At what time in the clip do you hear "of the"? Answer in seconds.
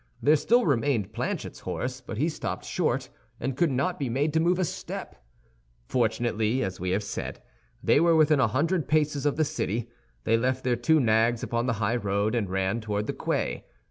9.27-9.45